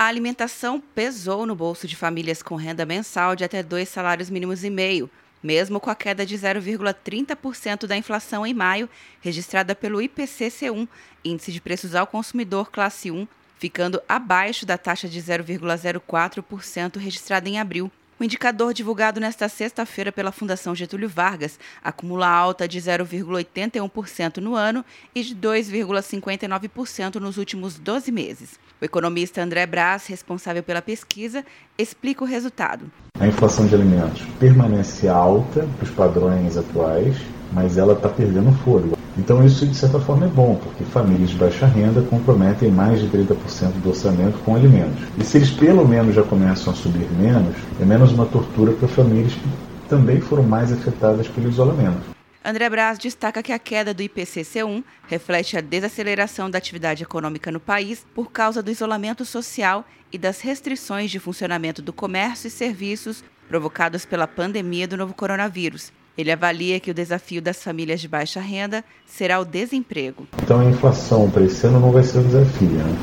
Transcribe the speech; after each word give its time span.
A 0.00 0.06
alimentação 0.06 0.80
pesou 0.80 1.44
no 1.44 1.54
bolso 1.54 1.86
de 1.86 1.94
famílias 1.94 2.42
com 2.42 2.54
renda 2.54 2.86
mensal 2.86 3.36
de 3.36 3.44
até 3.44 3.62
dois 3.62 3.86
salários 3.86 4.30
mínimos 4.30 4.64
e 4.64 4.70
meio, 4.70 5.10
mesmo 5.42 5.78
com 5.78 5.90
a 5.90 5.94
queda 5.94 6.24
de 6.24 6.34
0,30% 6.38 7.86
da 7.86 7.98
inflação 7.98 8.46
em 8.46 8.54
maio, 8.54 8.88
registrada 9.20 9.74
pelo 9.74 9.98
IPCC1, 9.98 10.88
Índice 11.22 11.52
de 11.52 11.60
Preços 11.60 11.94
ao 11.94 12.06
Consumidor 12.06 12.70
Classe 12.70 13.10
1, 13.10 13.28
ficando 13.58 14.00
abaixo 14.08 14.64
da 14.64 14.78
taxa 14.78 15.06
de 15.06 15.20
0,04% 15.20 16.96
registrada 16.96 17.46
em 17.50 17.60
abril. 17.60 17.92
O 18.20 18.24
indicador 18.24 18.74
divulgado 18.74 19.18
nesta 19.18 19.48
sexta-feira 19.48 20.12
pela 20.12 20.30
Fundação 20.30 20.74
Getúlio 20.74 21.08
Vargas 21.08 21.58
acumula 21.82 22.28
alta 22.28 22.68
de 22.68 22.78
0,81% 22.78 24.36
no 24.36 24.54
ano 24.54 24.84
e 25.14 25.22
de 25.22 25.34
2,59% 25.34 27.14
nos 27.14 27.38
últimos 27.38 27.78
12 27.78 28.12
meses. 28.12 28.60
O 28.78 28.84
economista 28.84 29.42
André 29.42 29.64
Braz, 29.64 30.06
responsável 30.06 30.62
pela 30.62 30.82
pesquisa, 30.82 31.46
explica 31.78 32.22
o 32.22 32.26
resultado. 32.26 32.92
A 33.18 33.26
inflação 33.26 33.66
de 33.66 33.74
alimentos 33.74 34.20
permanece 34.38 35.08
alta 35.08 35.66
para 35.78 35.84
os 35.84 35.90
padrões 35.90 36.58
atuais, 36.58 37.16
mas 37.54 37.78
ela 37.78 37.94
está 37.94 38.10
perdendo 38.10 38.52
fôlego. 38.62 38.99
Então 39.20 39.44
isso 39.44 39.66
de 39.66 39.76
certa 39.76 40.00
forma 40.00 40.24
é 40.24 40.28
bom, 40.30 40.56
porque 40.56 40.82
famílias 40.82 41.28
de 41.28 41.36
baixa 41.36 41.66
renda 41.66 42.00
comprometem 42.00 42.70
mais 42.70 43.00
de 43.00 43.06
30% 43.08 43.72
do 43.82 43.90
orçamento 43.90 44.38
com 44.38 44.56
alimentos. 44.56 45.04
E 45.18 45.22
se 45.22 45.36
eles 45.36 45.50
pelo 45.50 45.86
menos 45.86 46.14
já 46.14 46.22
começam 46.22 46.72
a 46.72 46.76
subir 46.76 47.06
menos, 47.12 47.54
é 47.78 47.84
menos 47.84 48.12
uma 48.12 48.24
tortura 48.24 48.72
para 48.72 48.88
famílias 48.88 49.34
que 49.34 49.46
também 49.90 50.22
foram 50.22 50.42
mais 50.42 50.72
afetadas 50.72 51.28
pelo 51.28 51.50
isolamento. 51.50 52.00
André 52.42 52.70
Braz 52.70 52.98
destaca 52.98 53.42
que 53.42 53.52
a 53.52 53.58
queda 53.58 53.92
do 53.92 54.02
IPCC1 54.02 54.82
reflete 55.06 55.58
a 55.58 55.60
desaceleração 55.60 56.48
da 56.48 56.56
atividade 56.56 57.02
econômica 57.02 57.52
no 57.52 57.60
país 57.60 58.06
por 58.14 58.32
causa 58.32 58.62
do 58.62 58.70
isolamento 58.70 59.26
social 59.26 59.84
e 60.10 60.16
das 60.16 60.40
restrições 60.40 61.10
de 61.10 61.18
funcionamento 61.18 61.82
do 61.82 61.92
comércio 61.92 62.48
e 62.48 62.50
serviços 62.50 63.22
provocados 63.46 64.06
pela 64.06 64.26
pandemia 64.26 64.88
do 64.88 64.96
novo 64.96 65.12
coronavírus 65.12 65.92
ele 66.16 66.30
avalia 66.30 66.80
que 66.80 66.90
o 66.90 66.94
desafio 66.94 67.40
das 67.40 67.62
famílias 67.62 68.00
de 68.00 68.08
baixa 68.08 68.40
renda 68.40 68.84
será 69.06 69.40
o 69.40 69.44
desemprego. 69.44 70.26
Então 70.42 70.60
a 70.60 70.64
inflação 70.64 71.30
para 71.30 71.44
esse 71.44 71.66
ano 71.66 71.80
não 71.80 71.90
vai 71.90 72.02
ser 72.02 72.18
o 72.18 72.24
desafio. 72.24 72.68
Né? 72.68 72.96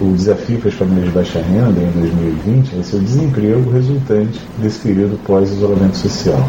O, 0.00 0.04
o 0.04 0.16
desafio 0.16 0.58
para 0.58 0.68
as 0.68 0.74
famílias 0.74 1.06
de 1.06 1.10
baixa 1.12 1.40
renda 1.40 1.80
em 1.80 1.90
2020 1.92 2.74
vai 2.74 2.82
ser 2.82 2.96
o 2.96 3.00
desemprego 3.00 3.70
resultante 3.70 4.40
desse 4.58 4.80
período 4.80 5.18
pós-isolamento 5.24 5.96
social. 5.96 6.40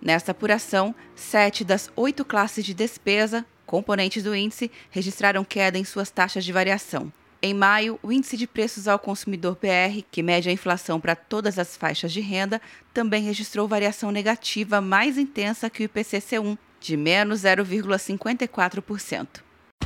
Nesta 0.00 0.32
apuração, 0.32 0.94
sete 1.14 1.64
das 1.64 1.90
oito 1.96 2.24
classes 2.24 2.64
de 2.64 2.74
despesa, 2.74 3.44
componentes 3.64 4.22
do 4.22 4.34
índice, 4.34 4.70
registraram 4.90 5.44
queda 5.44 5.78
em 5.78 5.84
suas 5.84 6.10
taxas 6.10 6.44
de 6.44 6.52
variação. 6.52 7.10
Em 7.46 7.52
maio, 7.52 8.00
o 8.02 8.10
Índice 8.10 8.38
de 8.38 8.46
Preços 8.46 8.88
ao 8.88 8.98
Consumidor 8.98 9.54
PR, 9.56 10.02
que 10.10 10.22
mede 10.22 10.48
a 10.48 10.52
inflação 10.52 10.98
para 10.98 11.14
todas 11.14 11.58
as 11.58 11.76
faixas 11.76 12.10
de 12.10 12.22
renda, 12.22 12.58
também 12.94 13.22
registrou 13.22 13.68
variação 13.68 14.10
negativa 14.10 14.80
mais 14.80 15.18
intensa 15.18 15.68
que 15.68 15.84
o 15.84 15.88
IPCC1, 15.90 16.56
de 16.80 16.96
menos 16.96 17.42
0,54%. 17.42 19.42